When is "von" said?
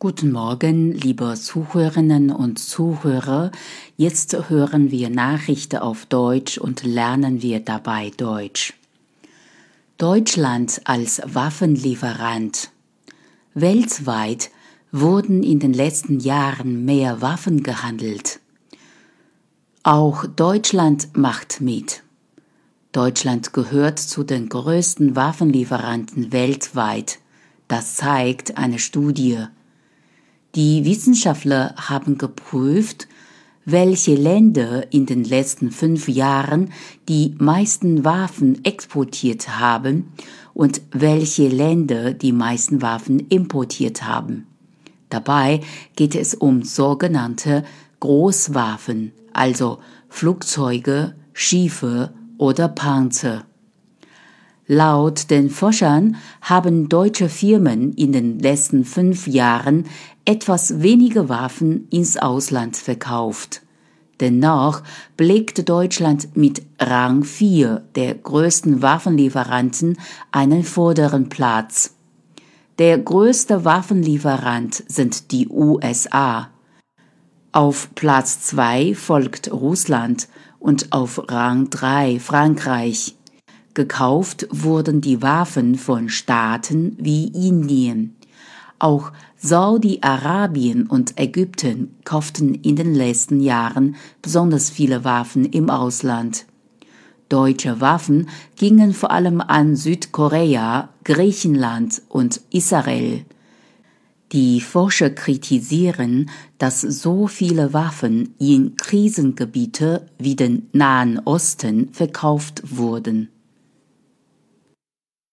85.76-86.08